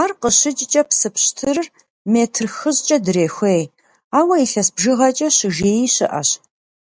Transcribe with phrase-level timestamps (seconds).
[0.00, 1.68] Ар къыщикӀкӀэ, псы пщтырыр
[2.12, 3.64] метр хыщӏкӀэ дрехуей,
[4.18, 6.30] ауэ илъэс бжыгъэкӀэ «щыжеи» щыӀэщ.